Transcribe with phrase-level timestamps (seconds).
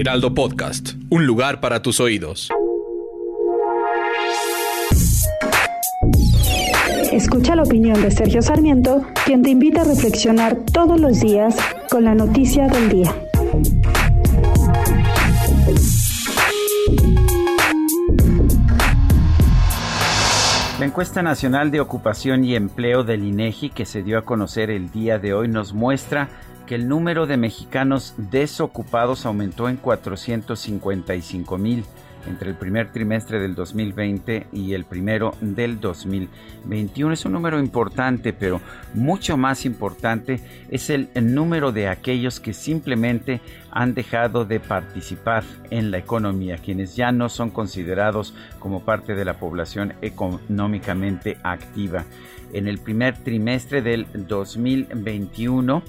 [0.00, 2.48] Heraldo Podcast, un lugar para tus oídos.
[7.12, 11.54] Escucha la opinión de Sergio Sarmiento, quien te invita a reflexionar todos los días
[11.90, 13.14] con la noticia del día.
[20.78, 24.90] La encuesta nacional de ocupación y empleo del INEGI que se dio a conocer el
[24.90, 26.30] día de hoy nos muestra
[26.70, 31.84] que el número de mexicanos desocupados aumentó en 455 mil
[32.28, 37.12] entre el primer trimestre del 2020 y el primero del 2021.
[37.12, 38.60] Es un número importante, pero
[38.94, 43.40] mucho más importante es el, número de aquellos que simplemente
[43.72, 49.24] han dejado de participar en la economía, quienes ya no son considerados como parte de
[49.24, 52.04] la población económicamente activa.
[52.52, 55.82] En el primer trimestre del 2021,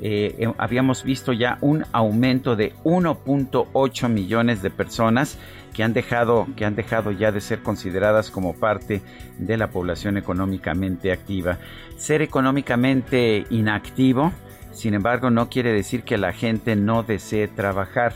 [0.00, 5.38] eh, habíamos visto ya un aumento de 1.8 millones de personas
[5.72, 9.02] que han dejado que han dejado ya de ser consideradas como parte
[9.38, 11.58] de la población económicamente activa.
[11.96, 14.32] Ser económicamente inactivo,
[14.72, 18.12] sin embargo, no quiere decir que la gente no desee trabajar.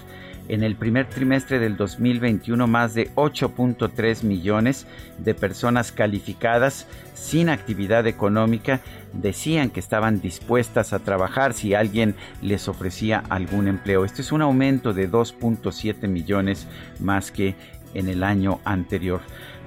[0.50, 4.84] En el primer trimestre del 2021, más de 8.3 millones
[5.18, 8.80] de personas calificadas sin actividad económica
[9.12, 14.04] decían que estaban dispuestas a trabajar si alguien les ofrecía algún empleo.
[14.04, 16.66] Este es un aumento de 2.7 millones
[16.98, 17.54] más que
[17.94, 19.20] en el año anterior.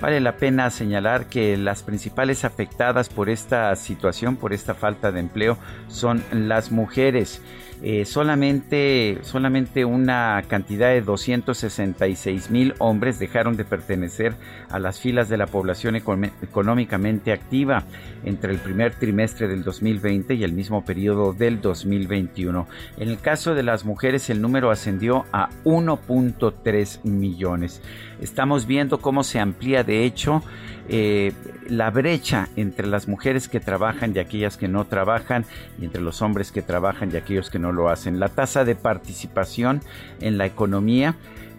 [0.03, 5.21] Vale la pena señalar que las principales afectadas por esta situación, por esta falta de
[5.21, 7.41] empleo, son las mujeres.
[7.85, 14.35] Eh, solamente, solamente una cantidad de 266 mil hombres dejaron de pertenecer
[14.69, 17.83] a las filas de la población económicamente activa
[18.23, 22.67] entre el primer trimestre del 2020 y el mismo periodo del 2021.
[22.97, 27.81] En el caso de las mujeres el número ascendió a 1.3 millones.
[28.21, 30.41] Estamos viendo cómo se amplía de hecho
[30.89, 31.33] eh,
[31.69, 35.45] la brecha entre las mujeres que trabajan y aquellas que no trabajan
[35.79, 38.19] y entre los hombres que trabajan y aquellos que no lo hacen.
[38.19, 39.81] La tasa de participación
[40.19, 41.15] en la economía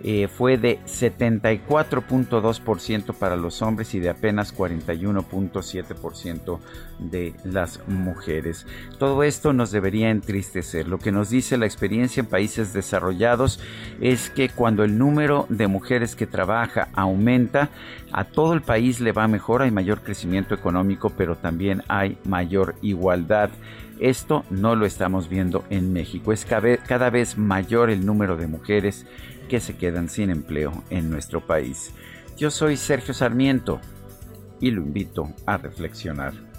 [0.07, 6.59] eh, fue de 74.2% para los hombres y de apenas 41.7%
[6.99, 8.67] de las mujeres.
[8.99, 10.89] Todo esto nos debería entristecer.
[10.89, 13.61] Lo que nos dice la experiencia en países desarrollados
[13.99, 17.71] es que cuando el número de mujeres que trabaja aumenta,
[18.13, 22.75] a todo el país le va mejor, hay mayor crecimiento económico, pero también hay mayor
[22.83, 23.51] igualdad.
[24.01, 26.33] Esto no lo estamos viendo en México.
[26.33, 29.07] Es cada vez mayor el número de mujeres
[29.49, 31.93] que se quedan sin empleo en nuestro país.
[32.37, 33.81] Yo soy Sergio Sarmiento
[34.61, 36.54] y lo invito a reflexionar.